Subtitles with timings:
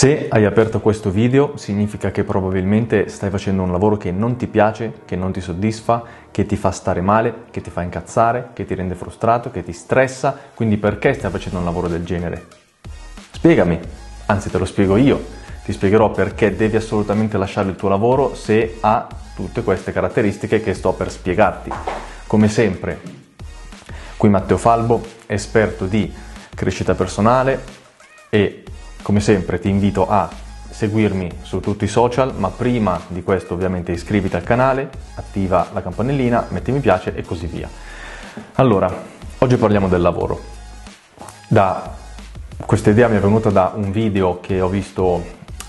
[0.00, 4.46] Se hai aperto questo video significa che probabilmente stai facendo un lavoro che non ti
[4.46, 8.64] piace, che non ti soddisfa, che ti fa stare male, che ti fa incazzare, che
[8.64, 12.46] ti rende frustrato, che ti stressa, quindi perché stai facendo un lavoro del genere?
[13.30, 13.78] Spiegami,
[14.24, 15.22] anzi te lo spiego io,
[15.64, 20.72] ti spiegherò perché devi assolutamente lasciare il tuo lavoro se ha tutte queste caratteristiche che
[20.72, 21.70] sto per spiegarti.
[22.26, 23.02] Come sempre,
[24.16, 26.10] qui Matteo Falbo, esperto di
[26.54, 27.62] crescita personale
[28.30, 28.64] e
[29.02, 30.28] come sempre ti invito a
[30.70, 35.82] seguirmi su tutti i social, ma prima di questo ovviamente iscriviti al canale, attiva la
[35.82, 37.68] campanellina, metti mi piace e così via.
[38.54, 38.90] Allora,
[39.38, 40.40] oggi parliamo del lavoro.
[41.48, 41.96] Da,
[42.64, 45.22] questa idea mi è venuta da un video che ho visto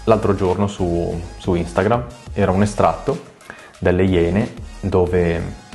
[0.06, 3.30] l'altro giorno su, su Instagram, era un estratto
[3.80, 5.70] delle Iene dove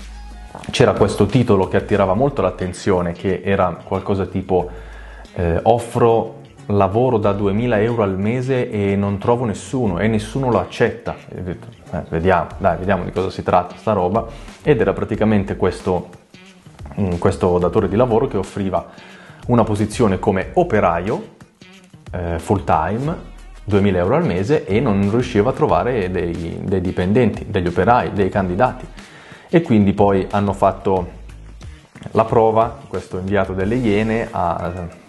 [0.70, 4.70] c'era questo titolo che attirava molto l'attenzione, che era qualcosa tipo
[5.34, 10.58] eh, offro lavoro da 2000 euro al mese e non trovo nessuno e nessuno lo
[10.58, 11.14] accetta.
[11.28, 11.56] Eh,
[12.08, 14.26] vediamo, dai, vediamo di cosa si tratta sta roba.
[14.62, 16.08] Ed era praticamente questo,
[17.00, 18.84] mm, questo datore di lavoro che offriva
[19.46, 21.34] una posizione come operaio
[22.10, 27.46] eh, full time 2000 euro al mese e non riusciva a trovare dei, dei, dipendenti,
[27.48, 28.86] degli operai, dei candidati.
[29.48, 31.14] E quindi poi hanno fatto
[32.12, 35.04] la prova, questo inviato delle Iene a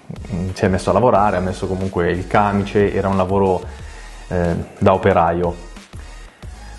[0.54, 3.62] si è messo a lavorare, ha messo comunque il camice, era un lavoro
[4.28, 5.66] eh, da operaio.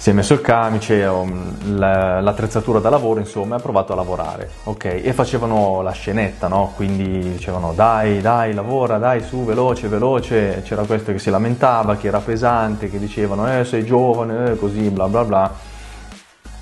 [0.01, 5.01] Si è messo il camice, um, l'attrezzatura da lavoro, insomma, ha provato a lavorare, ok?
[5.03, 6.73] E facevano la scenetta, no?
[6.77, 10.63] Quindi dicevano dai, dai, lavora, dai, su, veloce, veloce.
[10.65, 14.89] C'era questo che si lamentava, che era pesante, che dicevano eh, sei giovane, eh, così,
[14.89, 15.53] bla bla bla.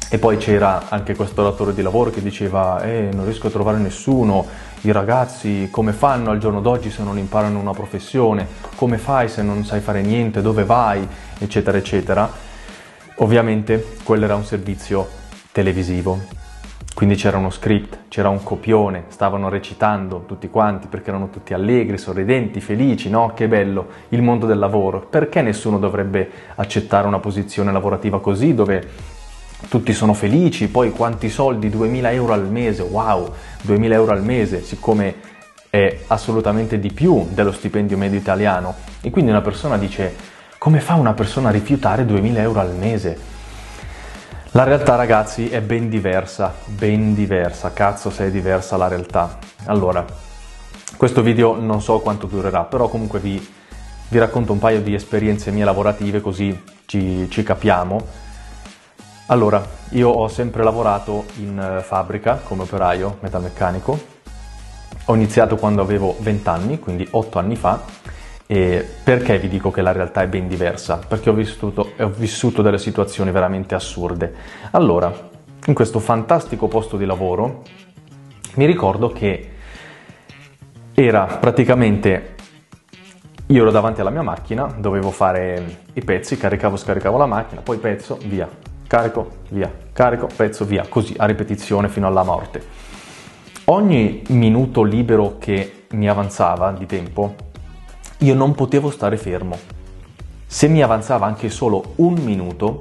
[0.08, 3.78] E poi c'era anche questo datore di lavoro che diceva eh, non riesco a trovare
[3.78, 4.46] nessuno,
[4.82, 8.46] i ragazzi come fanno al giorno d'oggi se non imparano una professione,
[8.76, 11.06] come fai se non sai fare niente, dove vai,
[11.38, 12.30] eccetera, eccetera.
[13.16, 15.08] Ovviamente quello era un servizio
[15.50, 16.20] televisivo,
[16.96, 21.98] quindi c'era uno script, c'era un copione, stavano recitando tutti quanti perché erano tutti allegri,
[21.98, 23.32] sorridenti, felici, no?
[23.34, 25.00] Che bello il mondo del lavoro.
[25.00, 28.88] Perché nessuno dovrebbe accettare una posizione lavorativa così dove
[29.68, 33.32] tutti sono felici, poi quanti soldi, 2000 euro al mese, wow,
[33.62, 35.14] 2000 euro al mese, siccome
[35.70, 38.74] è assolutamente di più dello stipendio medio italiano.
[39.00, 40.14] E quindi una persona dice,
[40.58, 43.34] come fa una persona a rifiutare 2000 euro al mese?
[44.52, 49.38] La realtà ragazzi è ben diversa, ben diversa, cazzo se è diversa la realtà.
[49.66, 50.04] Allora,
[50.96, 53.46] questo video non so quanto durerà, però comunque vi,
[54.08, 58.24] vi racconto un paio di esperienze mie lavorative così ci, ci capiamo
[59.28, 63.98] allora, io ho sempre lavorato in eh, fabbrica come operaio metalmeccanico.
[65.06, 67.82] Ho iniziato quando avevo 20 anni, quindi 8 anni fa.
[68.46, 71.00] E perché vi dico che la realtà è ben diversa?
[71.06, 74.32] Perché ho vissuto, ho vissuto delle situazioni veramente assurde.
[74.70, 75.12] Allora,
[75.66, 77.62] in questo fantastico posto di lavoro,
[78.54, 79.50] mi ricordo che
[80.94, 82.34] era praticamente
[83.46, 87.78] io ero davanti alla mia macchina, dovevo fare i pezzi, caricavo, scaricavo la macchina, poi
[87.78, 88.48] pezzo, via,
[88.86, 92.84] carico, via, carico, pezzo, via, così a ripetizione fino alla morte.
[93.66, 97.34] Ogni minuto libero che mi avanzava di tempo,
[98.18, 99.58] io non potevo stare fermo.
[100.46, 102.80] Se mi avanzava anche solo un minuto,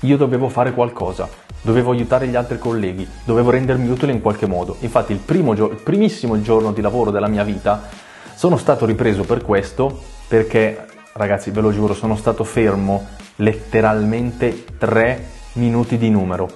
[0.00, 1.28] io dovevo fare qualcosa,
[1.62, 4.76] dovevo aiutare gli altri colleghi, dovevo rendermi utile in qualche modo.
[4.80, 7.88] Infatti il, primo gio- il primissimo giorno di lavoro della mia vita
[8.34, 13.06] sono stato ripreso per questo, perché ragazzi ve lo giuro, sono stato fermo
[13.38, 16.48] letteralmente 3 minuti di numero.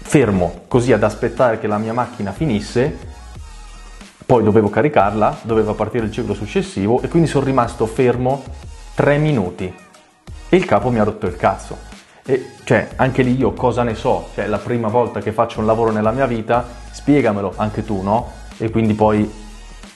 [0.00, 2.96] Fermo così ad aspettare che la mia macchina finisse,
[4.24, 8.42] poi dovevo caricarla, doveva partire il ciclo successivo e quindi sono rimasto fermo
[8.94, 9.72] 3 minuti.
[10.50, 11.86] E il capo mi ha rotto il cazzo.
[12.24, 14.28] E cioè, anche lì io cosa ne so?
[14.34, 18.02] Cioè, è la prima volta che faccio un lavoro nella mia vita, spiegamelo anche tu,
[18.02, 18.32] no?
[18.58, 19.30] E quindi poi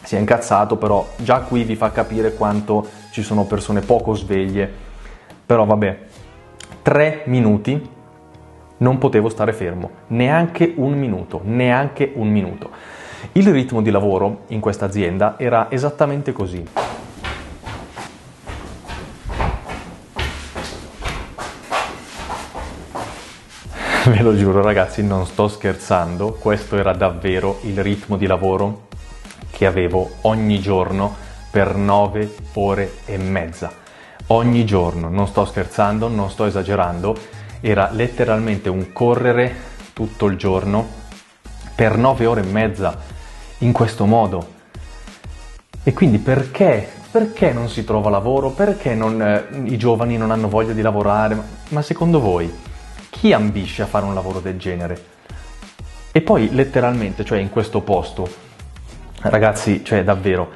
[0.02, 4.70] si è incazzato, però già qui vi fa capire quanto ci sono persone poco sveglie.
[5.44, 5.98] Però vabbè,
[6.82, 7.90] tre minuti
[8.78, 12.70] non potevo stare fermo, neanche un minuto, neanche un minuto.
[13.32, 16.66] Il ritmo di lavoro in questa azienda era esattamente così.
[24.04, 28.88] Ve lo giuro ragazzi, non sto scherzando, questo era davvero il ritmo di lavoro
[29.52, 31.14] che avevo ogni giorno
[31.52, 33.81] per 9 ore e mezza.
[34.28, 37.16] Ogni giorno, non sto scherzando, non sto esagerando,
[37.60, 39.54] era letteralmente un correre
[39.92, 40.86] tutto il giorno
[41.74, 42.98] per 9 ore e mezza
[43.58, 44.60] in questo modo.
[45.82, 48.52] E quindi perché perché non si trova lavoro?
[48.52, 51.34] Perché non, eh, i giovani non hanno voglia di lavorare?
[51.34, 52.50] Ma, ma secondo voi
[53.10, 55.04] chi ambisce a fare un lavoro del genere?
[56.10, 58.26] E poi letteralmente, cioè in questo posto,
[59.20, 60.50] ragazzi, cioè davvero,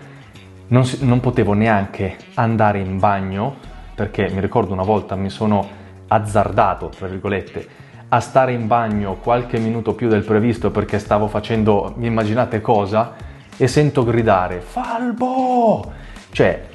[0.69, 3.55] non, si, non potevo neanche andare in bagno
[3.95, 5.67] perché mi ricordo una volta mi sono
[6.09, 7.69] azzardato, tra virgolette,
[8.09, 13.15] a stare in bagno qualche minuto più del previsto perché stavo facendo, mi immaginate cosa,
[13.57, 15.93] e sento gridare Falbo!
[16.31, 16.67] Cioè,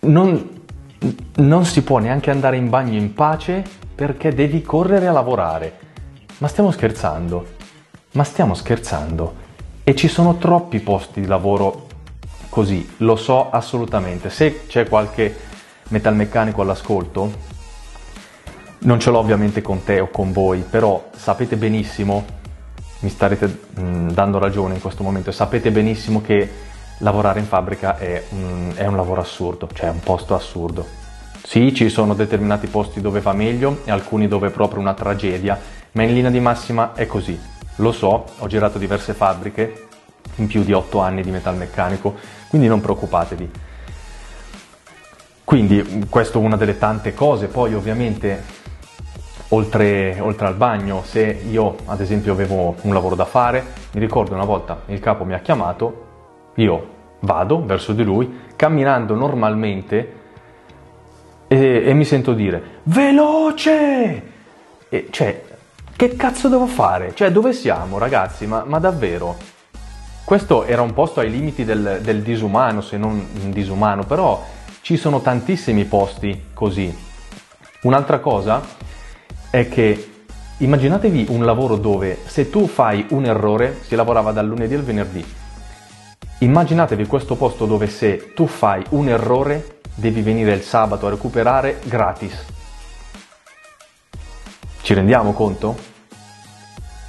[0.00, 0.62] non,
[1.36, 3.62] non si può neanche andare in bagno in pace
[3.94, 5.86] perché devi correre a lavorare.
[6.38, 7.46] Ma stiamo scherzando?
[8.12, 9.46] Ma stiamo scherzando?
[9.84, 11.86] E ci sono troppi posti di lavoro
[12.48, 14.30] così, lo so assolutamente.
[14.30, 15.34] Se c'è qualche
[15.88, 17.56] metalmeccanico all'ascolto,
[18.80, 22.24] non ce l'ho ovviamente con te o con voi, però sapete benissimo,
[23.00, 26.66] mi starete mh, mm, dando ragione in questo momento, sapete benissimo che
[26.98, 31.06] lavorare in fabbrica è un, è un lavoro assurdo, cioè un posto assurdo.
[31.42, 35.58] Sì, ci sono determinati posti dove va meglio e alcuni dove è proprio una tragedia,
[35.92, 37.38] ma in linea di massima è così.
[37.76, 39.86] Lo so, ho girato diverse fabbriche
[40.36, 42.14] in più di 8 anni di metalmeccanico,
[42.48, 43.50] quindi non preoccupatevi.
[45.44, 48.42] Quindi questa è una delle tante cose, poi ovviamente
[49.48, 54.34] oltre, oltre, al bagno, se io ad esempio avevo un lavoro da fare, mi ricordo
[54.34, 56.06] una volta il capo mi ha chiamato,
[56.56, 60.12] io vado verso di lui, camminando normalmente
[61.48, 64.22] e, e mi sento dire veloce!
[64.90, 65.44] E, cioè,
[65.96, 67.14] che cazzo devo fare?
[67.14, 68.46] Cioè, dove siamo ragazzi?
[68.46, 69.56] Ma, ma davvero?
[70.28, 74.44] Questo era un posto ai limiti del, del disumano, se non disumano, però
[74.82, 76.94] ci sono tantissimi posti così.
[77.84, 78.60] Un'altra cosa
[79.48, 80.10] è che
[80.58, 85.24] immaginatevi un lavoro dove se tu fai un errore si lavorava dal lunedì al venerdì.
[86.40, 91.80] Immaginatevi questo posto dove se tu fai un errore devi venire il sabato a recuperare
[91.84, 92.44] gratis.
[94.82, 95.97] Ci rendiamo conto?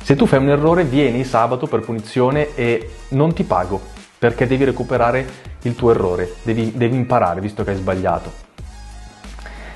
[0.10, 3.80] Se tu fai un errore vieni sabato per punizione e non ti pago
[4.18, 5.24] perché devi recuperare
[5.62, 8.32] il tuo errore, devi, devi imparare visto che hai sbagliato.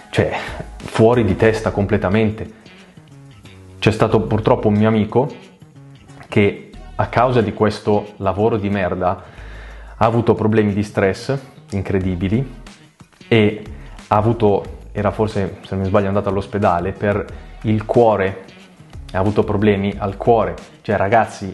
[0.09, 0.35] Cioè,
[0.77, 2.51] fuori di testa completamente.
[3.77, 5.31] C'è stato purtroppo un mio amico
[6.27, 9.23] che a causa di questo lavoro di merda
[9.95, 11.37] ha avuto problemi di stress
[11.73, 12.61] incredibili
[13.27, 13.63] e
[14.07, 17.23] ha avuto, era forse se non mi sbaglio andato all'ospedale per
[17.65, 18.45] il cuore,
[19.17, 20.55] ha avuto problemi al cuore.
[20.81, 21.53] Cioè ragazzi,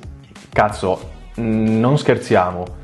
[0.52, 2.78] cazzo, non scherziamo.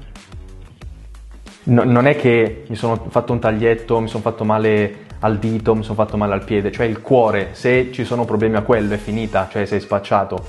[1.67, 5.73] No, non è che mi sono fatto un taglietto, mi sono fatto male al dito,
[5.73, 8.93] mi sono fatto male al piede, cioè il cuore, se ci sono problemi a quello
[8.93, 10.45] è finita, cioè sei spacciato.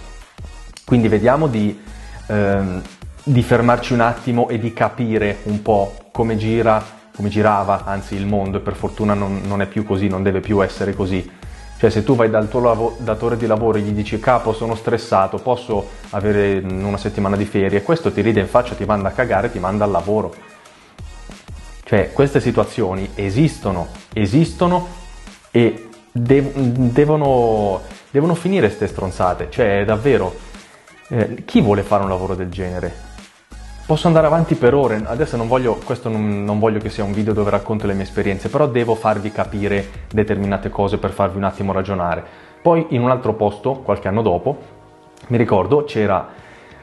[0.84, 1.80] Quindi vediamo di,
[2.26, 2.82] ehm,
[3.22, 6.84] di fermarci un attimo e di capire un po' come gira,
[7.14, 10.40] come girava, anzi il mondo e per fortuna non, non è più così, non deve
[10.40, 11.28] più essere così.
[11.78, 14.74] Cioè se tu vai dal tuo lav- datore di lavoro e gli dici capo sono
[14.74, 19.12] stressato, posso avere una settimana di ferie, questo ti ride in faccia, ti manda a
[19.12, 20.34] cagare, ti manda al lavoro.
[21.84, 24.88] Cioè queste situazioni esistono, esistono
[25.50, 29.48] e dev- devono, devono, finire queste stronzate.
[29.50, 30.34] Cioè davvero,
[31.08, 33.05] eh, chi vuole fare un lavoro del genere?
[33.86, 37.12] Posso andare avanti per ore, adesso non voglio, questo non, non, voglio che sia un
[37.12, 41.44] video dove racconto le mie esperienze, però devo farvi capire determinate cose per farvi un
[41.44, 42.24] attimo ragionare.
[42.60, 44.58] Poi in un altro posto, qualche anno dopo,
[45.28, 46.26] mi ricordo c'era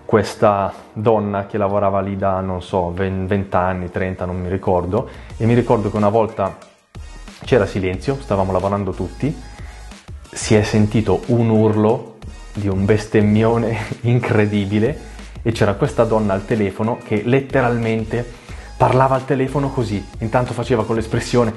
[0.05, 5.45] questa donna che lavorava lì da, non so, 20 anni, 30, non mi ricordo, e
[5.45, 6.55] mi ricordo che una volta
[7.43, 9.43] c'era silenzio, stavamo lavorando tutti,
[10.31, 12.15] si è sentito un urlo
[12.53, 15.12] di un bestemmione incredibile
[15.43, 18.25] e c'era questa donna al telefono che letteralmente
[18.75, 21.53] parlava al telefono così, intanto faceva con l'espressione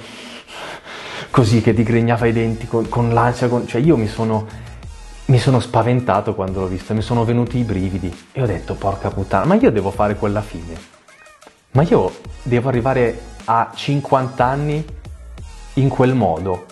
[1.31, 3.67] così che digrignava i denti con, con l'ansia, con...
[3.67, 4.47] cioè io mi sono,
[5.27, 9.11] mi sono spaventato quando l'ho vista, mi sono venuti i brividi e ho detto porca
[9.11, 10.75] puttana, ma io devo fare quella fine,
[11.73, 12.11] ma io
[12.43, 14.85] devo arrivare a 50 anni
[15.75, 16.67] in quel modo,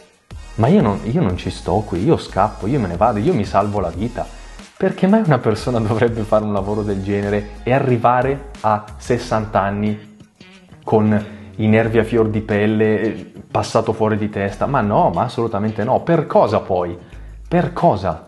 [0.57, 3.35] ma io non, io non ci sto qui, io scappo, io me ne vado, io
[3.35, 4.27] mi salvo la vita.
[4.77, 10.17] Perché mai una persona dovrebbe fare un lavoro del genere e arrivare a 60 anni
[10.83, 11.27] con
[11.57, 14.67] i nervi a fior di pelle, passato fuori di testa?
[14.67, 16.01] Ma no, ma assolutamente no.
[16.01, 16.99] Per cosa poi?
[17.47, 18.27] Per cosa?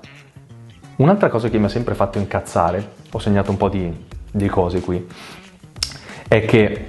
[0.96, 4.80] Un'altra cosa che mi ha sempre fatto incazzare, ho segnato un po' di, di cose
[4.80, 5.04] qui,
[6.28, 6.86] è che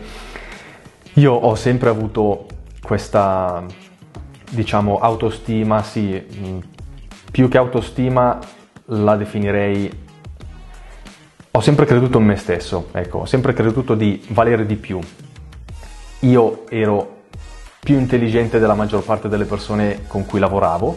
[1.14, 2.46] io ho sempre avuto
[2.80, 3.66] questa,
[4.52, 6.64] diciamo, autostima, sì,
[7.32, 8.40] più che autostima
[8.88, 10.06] la definirei...
[11.52, 15.00] Ho sempre creduto in me stesso, ecco, ho sempre creduto di valere di più.
[16.22, 17.16] io ero
[17.80, 20.96] più intelligente della maggior parte delle persone con cui lavoravo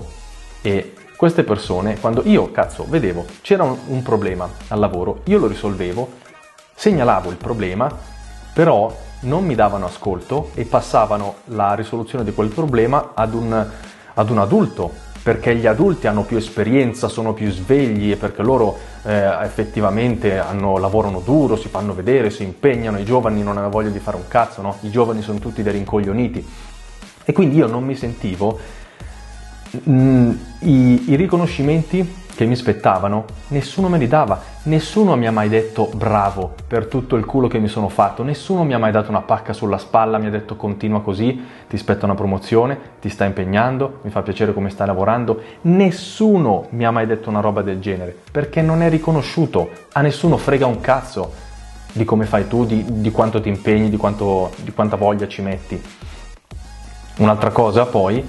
[0.60, 5.46] e queste persone, quando io, cazzo, vedevo c'era un, un problema al lavoro, io lo
[5.46, 6.10] risolvevo,
[6.74, 7.94] segnalavo il problema,
[8.52, 13.66] però non mi davano ascolto e passavano la risoluzione di quel problema ad un,
[14.14, 14.92] ad un adulto,
[15.30, 20.76] perché gli adulti hanno più esperienza, sono più svegli e perché loro eh, effettivamente hanno,
[20.76, 24.26] lavorano duro, si fanno vedere, si impegnano, i giovani non hanno voglia di fare un
[24.26, 24.78] cazzo, no?
[24.80, 26.44] I giovani sono tutti dei rincoglioniti.
[27.24, 28.58] E quindi io non mi sentivo
[29.70, 30.30] mh, mm,
[30.62, 35.90] i, i riconoscimenti che mi spettavano, nessuno me li dava, nessuno mi ha mai detto
[35.94, 39.20] bravo per tutto il culo che mi sono fatto, nessuno mi ha mai dato una
[39.20, 43.98] pacca sulla spalla, mi ha detto continua così, ti spetta una promozione, ti sta impegnando,
[44.02, 48.16] mi fa piacere come stai lavorando, nessuno mi ha mai detto una roba del genere,
[48.30, 51.48] perché non è riconosciuto, a nessuno frega un cazzo
[51.92, 55.42] di come fai tu, di, di quanto ti impegni, di, quanto, di quanta voglia ci
[55.42, 55.82] metti.
[57.18, 58.24] Un'altra cosa poi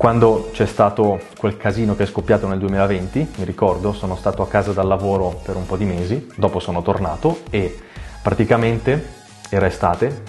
[0.00, 4.48] quando c'è stato quel casino che è scoppiato nel 2020, mi ricordo, sono stato a
[4.48, 7.78] casa dal lavoro per un po' di mesi, dopo sono tornato e
[8.22, 9.12] praticamente
[9.50, 10.22] era estate,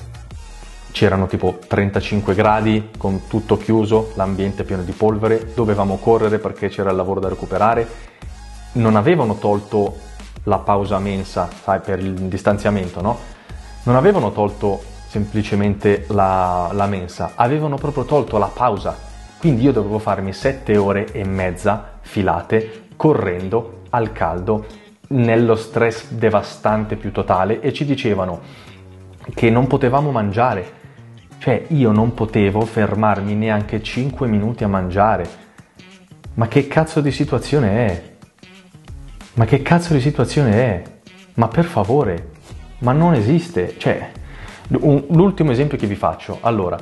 [0.91, 6.89] c'erano tipo 35 gradi con tutto chiuso, l'ambiente pieno di polvere, dovevamo correre perché c'era
[6.89, 7.87] il lavoro da recuperare,
[8.73, 9.95] non avevano tolto
[10.43, 13.17] la pausa mensa, sai, per il distanziamento, no?
[13.83, 19.07] Non avevano tolto semplicemente la, la mensa, avevano proprio tolto la pausa
[19.41, 24.67] quindi io dovevo farmi sette ore e mezza filate correndo al caldo
[25.07, 28.39] nello stress devastante più totale e ci dicevano
[29.33, 30.79] che non potevamo mangiare.
[31.39, 35.27] Cioè io non potevo fermarmi neanche 5 minuti a mangiare.
[36.35, 38.03] Ma che cazzo di situazione è?
[39.33, 40.83] Ma che cazzo di situazione è?
[41.33, 42.29] Ma per favore,
[42.81, 43.73] ma non esiste.
[43.79, 44.11] Cioè,
[44.67, 46.37] l'ultimo esempio che vi faccio.
[46.41, 46.77] Allora,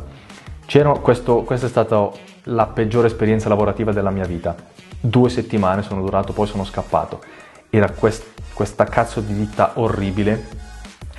[1.02, 4.56] questo, questo è stato la peggiore esperienza lavorativa della mia vita.
[5.00, 7.22] Due settimane sono durato, poi sono scappato.
[7.70, 10.68] Era quest, questa cazzo di vita orribile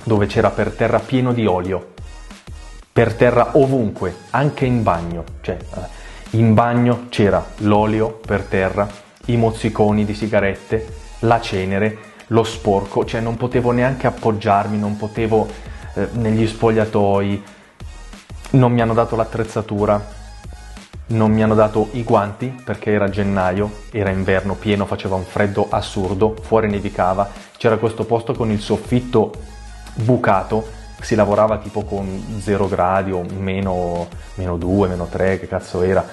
[0.03, 1.93] dove c'era per terra pieno di olio.
[2.91, 5.23] Per terra ovunque, anche in bagno.
[5.41, 5.99] Cioè, eh,
[6.31, 8.87] in bagno c'era l'olio per terra,
[9.25, 11.97] i mozziconi di sigarette, la cenere,
[12.27, 15.47] lo sporco, cioè non potevo neanche appoggiarmi, non potevo
[15.93, 17.43] eh, negli spogliatoi,
[18.51, 20.19] non mi hanno dato l'attrezzatura,
[21.11, 25.67] non mi hanno dato i guanti perché era gennaio, era inverno pieno, faceva un freddo
[25.69, 29.31] assurdo, fuori nevicava, c'era questo posto con il soffitto
[29.95, 30.65] bucato,
[31.01, 36.05] si lavorava tipo con 0 gradi o meno, meno 2, meno 3, che cazzo era.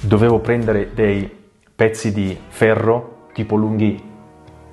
[0.00, 1.30] Dovevo prendere dei
[1.74, 4.06] pezzi di ferro tipo lunghi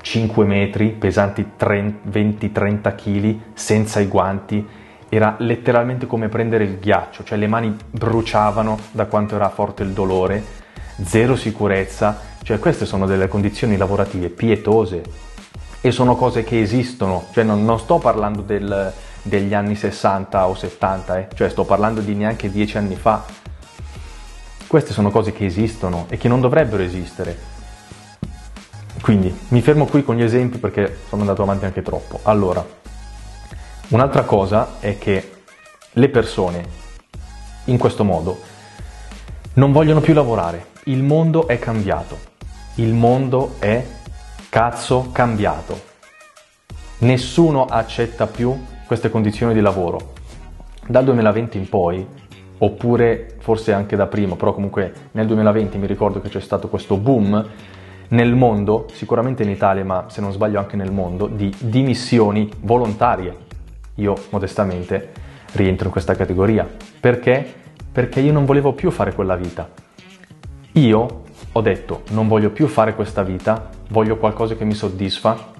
[0.01, 7.37] 5 metri, pesanti 20-30 kg, senza i guanti era letteralmente come prendere il ghiaccio, cioè
[7.37, 10.43] le mani bruciavano da quanto era forte il dolore,
[11.03, 15.03] zero sicurezza, cioè queste sono delle condizioni lavorative pietose
[15.81, 20.55] e sono cose che esistono, cioè non, non sto parlando del, degli anni 60 o
[20.55, 23.23] 70, eh, cioè sto parlando di neanche dieci anni fa.
[24.67, 27.53] Queste sono cose che esistono e che non dovrebbero esistere.
[29.01, 32.19] Quindi mi fermo qui con gli esempi perché sono andato avanti anche troppo.
[32.23, 32.65] Allora,
[33.87, 35.31] Un'altra cosa è che
[35.91, 36.65] le persone
[37.65, 38.39] in questo modo
[39.53, 40.69] non vogliono più lavorare.
[40.85, 42.17] Il mondo è cambiato.
[42.75, 43.85] Il mondo è
[44.49, 45.79] cazzo cambiato.
[46.99, 50.13] Nessuno accetta più queste condizioni di lavoro.
[50.87, 52.07] Dal 2020 in poi,
[52.57, 56.97] oppure forse anche da prima, però comunque nel 2020 mi ricordo che c'è stato questo
[56.97, 57.49] boom
[58.07, 63.44] nel mondo, sicuramente in Italia, ma se non sbaglio anche nel mondo, di dimissioni volontarie
[63.95, 65.11] io modestamente
[65.53, 66.67] rientro in questa categoria.
[66.99, 67.53] Perché?
[67.91, 69.69] Perché io non volevo più fare quella vita.
[70.73, 75.53] Io ho detto non voglio più fare questa vita, voglio qualcosa che mi soddisfa,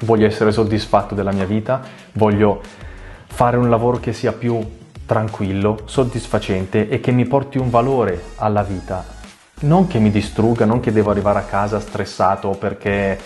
[0.00, 1.82] voglio essere soddisfatto della mia vita,
[2.12, 2.60] voglio
[3.26, 4.58] fare un lavoro che sia più
[5.04, 9.04] tranquillo, soddisfacente e che mi porti un valore alla vita.
[9.60, 13.18] Non che mi distrugga, non che devo arrivare a casa stressato perché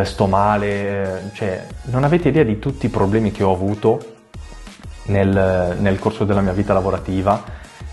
[0.00, 4.14] eh, sto male, eh, cioè non avete idea di tutti i problemi che ho avuto
[5.04, 7.42] nel, nel corso della mia vita lavorativa,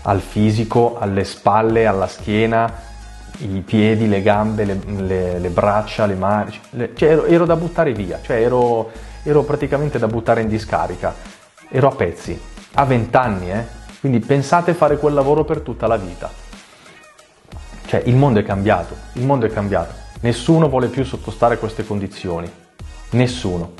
[0.02, 2.72] al fisico, alle spalle, alla schiena,
[3.38, 7.56] i piedi, le gambe, le, le, le braccia, le mani, le, cioè ero, ero, da
[7.56, 8.90] buttare via, cioè ero,
[9.22, 11.14] ero, praticamente da buttare in discarica,
[11.68, 12.38] ero a pezzi,
[12.74, 13.64] a vent'anni, eh?
[14.00, 16.30] quindi pensate fare quel lavoro per tutta la vita.
[17.86, 19.99] Cioè il mondo è cambiato, il mondo è cambiato.
[20.20, 22.50] Nessuno vuole più sottostare a queste condizioni.
[23.10, 23.72] Nessuno.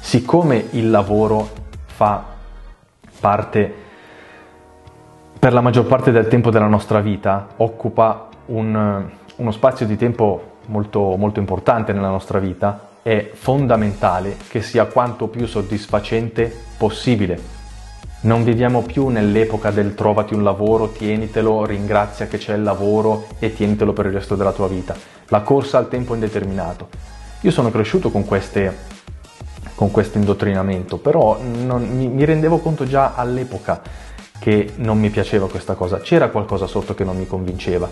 [0.00, 1.48] Siccome il lavoro
[1.86, 2.24] fa
[3.20, 3.82] parte
[5.38, 10.56] per la maggior parte del tempo della nostra vita occupa un, uno spazio di tempo
[10.68, 17.38] molto, molto importante nella nostra vita, è fondamentale che sia quanto più soddisfacente possibile.
[18.20, 23.52] Non viviamo più nell'epoca del trovati un lavoro, tienitelo, ringrazia che c'è il lavoro e
[23.52, 24.96] tienitelo per il resto della tua vita.
[25.28, 26.88] La corsa al tempo indeterminato.
[27.40, 28.76] Io sono cresciuto con, queste,
[29.74, 33.82] con questo indottrinamento, però non, mi, mi rendevo conto già all'epoca
[34.38, 37.88] che non mi piaceva questa cosa, c'era qualcosa sotto che non mi convinceva.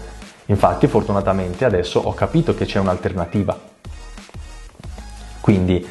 [0.47, 3.59] Infatti, fortunatamente, adesso ho capito che c'è un'alternativa.
[5.41, 5.87] Quindi,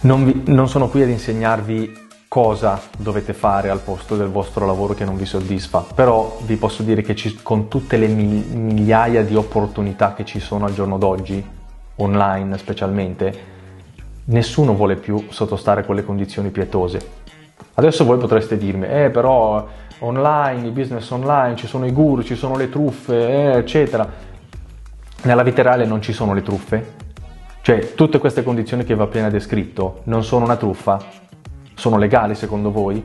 [0.00, 2.03] non, vi, non sono qui ad insegnarvi
[2.34, 6.82] cosa dovete fare al posto del vostro lavoro che non vi soddisfa, però vi posso
[6.82, 11.46] dire che ci, con tutte le migliaia di opportunità che ci sono al giorno d'oggi,
[11.94, 13.34] online specialmente,
[14.24, 16.98] nessuno vuole più sottostare a quelle condizioni pietose.
[17.74, 19.64] Adesso voi potreste dirmi, eh però
[20.00, 24.10] online, i business online, ci sono i guru, ci sono le truffe, eh, eccetera.
[25.22, 26.94] Nella vita reale non ci sono le truffe?
[27.60, 31.22] Cioè, tutte queste condizioni che vi ho appena descritto non sono una truffa?
[31.74, 33.04] Sono legali secondo voi?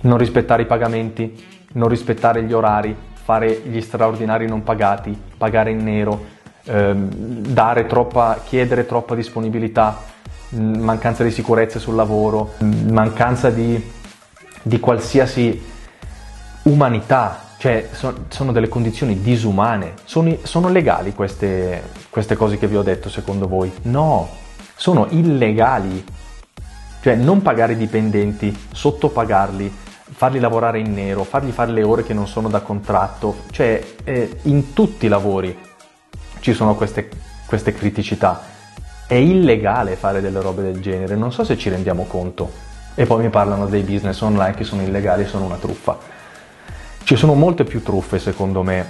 [0.00, 5.82] Non rispettare i pagamenti, non rispettare gli orari, fare gli straordinari non pagati, pagare in
[5.82, 6.24] nero,
[6.64, 7.52] ehm,
[7.86, 10.00] troppa, chiedere troppa disponibilità,
[10.54, 13.82] mm, mancanza di sicurezza sul lavoro, mm, mancanza di,
[14.62, 15.60] di qualsiasi
[16.62, 19.94] umanità, cioè so, sono delle condizioni disumane.
[20.04, 23.72] Sono, sono legali queste, queste cose che vi ho detto secondo voi?
[23.82, 24.28] No,
[24.74, 26.04] sono illegali.
[27.06, 29.72] Cioè non pagare i dipendenti, sottopagarli,
[30.10, 34.38] farli lavorare in nero, fargli fare le ore che non sono da contratto, cioè eh,
[34.42, 35.56] in tutti i lavori
[36.40, 37.08] ci sono queste,
[37.46, 38.42] queste criticità.
[39.06, 42.50] È illegale fare delle robe del genere, non so se ci rendiamo conto.
[42.96, 45.96] E poi mi parlano dei business online che sono illegali sono una truffa.
[47.04, 48.84] Ci sono molte più truffe, secondo me,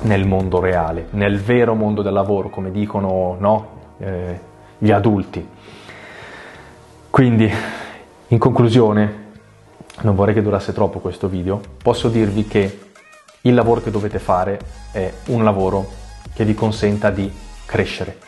[0.00, 3.68] nel mondo reale, nel vero mondo del lavoro, come dicono no?
[4.00, 4.38] eh,
[4.76, 5.56] gli adulti.
[7.18, 7.52] Quindi,
[8.28, 9.30] in conclusione,
[10.02, 12.78] non vorrei che durasse troppo questo video, posso dirvi che
[13.40, 14.60] il lavoro che dovete fare
[14.92, 15.90] è un lavoro
[16.32, 17.28] che vi consenta di
[17.66, 18.18] crescere.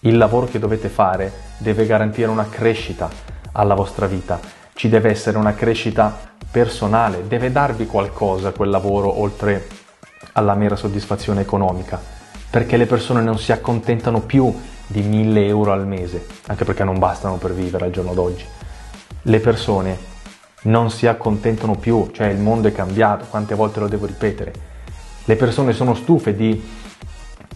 [0.00, 3.08] Il lavoro che dovete fare deve garantire una crescita
[3.52, 4.38] alla vostra vita,
[4.74, 6.14] ci deve essere una crescita
[6.50, 9.66] personale, deve darvi qualcosa quel lavoro oltre
[10.32, 11.98] alla mera soddisfazione economica,
[12.50, 14.54] perché le persone non si accontentano più
[14.86, 18.44] di 1000 euro al mese, anche perché non bastano per vivere al giorno d'oggi.
[19.22, 20.12] Le persone
[20.64, 24.52] non si accontentano più, cioè il mondo è cambiato, quante volte lo devo ripetere.
[25.24, 26.62] Le persone sono stufe di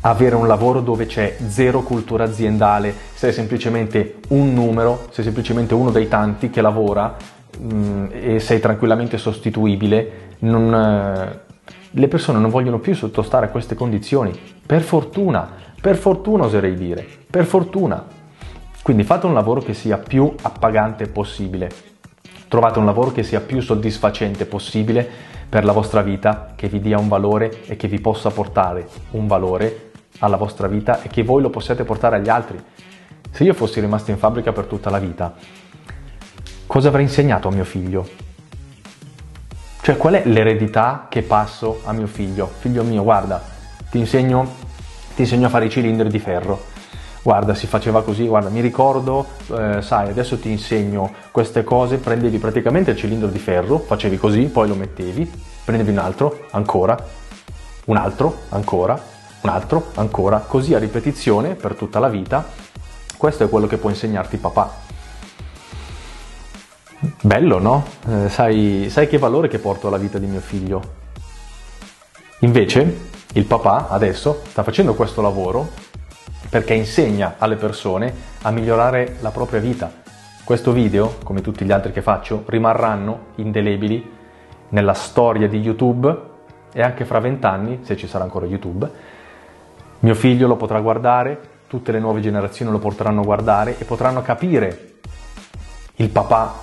[0.00, 5.90] avere un lavoro dove c'è zero cultura aziendale, sei semplicemente un numero, sei semplicemente uno
[5.90, 7.16] dei tanti che lavora
[7.58, 11.40] mh, mm, e sei tranquillamente sostituibile, non, eh,
[11.90, 14.38] le persone non vogliono più sottostare a queste condizioni.
[14.64, 18.04] Per fortuna, per fortuna oserei dire, per fortuna.
[18.82, 21.70] Quindi fate un lavoro che sia più appagante possibile.
[22.48, 25.06] Trovate un lavoro che sia più soddisfacente possibile
[25.48, 29.26] per la vostra vita, che vi dia un valore e che vi possa portare un
[29.26, 32.62] valore alla vostra vita e che voi lo possiate portare agli altri.
[33.30, 35.34] Se io fossi rimasto in fabbrica per tutta la vita,
[36.66, 38.08] cosa avrei insegnato a mio figlio?
[39.80, 42.50] Cioè qual è l'eredità che passo a mio figlio?
[42.58, 43.42] Figlio mio, guarda,
[43.90, 44.66] ti insegno,
[45.18, 46.66] ti insegno a fare i cilindri di ferro.
[47.22, 52.38] Guarda, si faceva così, guarda, mi ricordo, eh, sai, adesso ti insegno queste cose, prendevi
[52.38, 55.28] praticamente il cilindro di ferro, facevi così, poi lo mettevi,
[55.64, 56.96] prendevi un altro, ancora,
[57.86, 58.96] un altro, ancora,
[59.40, 62.46] un altro, ancora, così a ripetizione per tutta la vita.
[63.16, 64.72] Questo è quello che può insegnarti papà.
[67.22, 67.84] Bello, no?
[68.08, 70.94] Eh, sai, sai che valore che porto alla vita di mio figlio?
[72.40, 75.68] Invece, il papà adesso sta facendo questo lavoro
[76.48, 78.12] perché insegna alle persone
[78.42, 79.92] a migliorare la propria vita.
[80.44, 84.16] Questo video, come tutti gli altri che faccio, rimarranno indelebili
[84.70, 86.26] nella storia di YouTube
[86.72, 88.90] e anche fra vent'anni, se ci sarà ancora YouTube,
[90.00, 94.94] mio figlio lo potrà guardare, tutte le nuove generazioni lo potranno guardare e potranno capire
[95.96, 96.60] il papà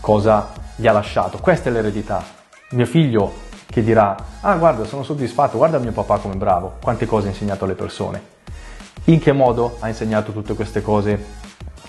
[0.00, 1.38] cosa gli ha lasciato.
[1.38, 2.22] Questa è l'eredità.
[2.70, 3.44] Mio figlio
[3.76, 7.66] che dirà, ah guarda sono soddisfatto, guarda mio papà come bravo, quante cose ha insegnato
[7.66, 8.22] alle persone.
[9.04, 11.22] In che modo ha insegnato tutte queste cose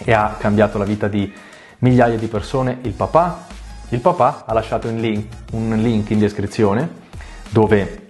[0.03, 1.33] e ha cambiato la vita di
[1.79, 2.79] migliaia di persone?
[2.81, 3.47] Il papà?
[3.87, 6.89] Il papà ha lasciato un link, un link in descrizione
[7.51, 8.09] dove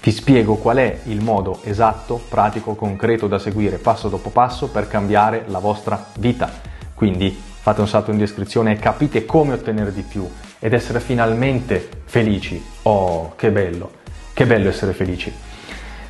[0.00, 4.88] ti spiego qual è il modo esatto, pratico, concreto da seguire passo dopo passo per
[4.88, 6.50] cambiare la vostra vita.
[6.94, 11.88] Quindi fate un salto in descrizione e capite come ottenere di più ed essere finalmente
[12.04, 12.62] felici.
[12.82, 13.90] Oh, che bello,
[14.32, 15.32] che bello essere felici.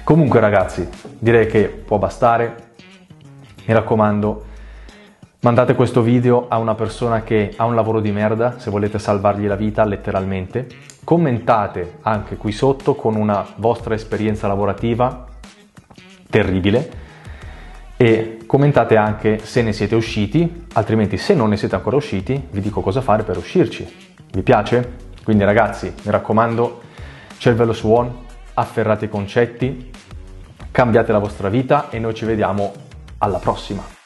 [0.05, 2.67] Comunque ragazzi, direi che può bastare.
[3.67, 4.45] Mi raccomando,
[5.41, 9.47] mandate questo video a una persona che ha un lavoro di merda, se volete salvargli
[9.47, 10.67] la vita letteralmente.
[11.05, 15.27] Commentate anche qui sotto con una vostra esperienza lavorativa
[16.31, 17.07] terribile
[17.97, 22.61] e commentate anche se ne siete usciti, altrimenti se non ne siete ancora usciti vi
[22.61, 24.08] dico cosa fare per uscirci.
[24.33, 24.97] Vi piace?
[25.25, 26.83] Quindi ragazzi, mi raccomando,
[27.39, 29.91] cervello su on, afferrate i concetti,
[30.71, 32.73] cambiate la vostra vita e noi ci vediamo
[33.19, 33.98] alla prossima.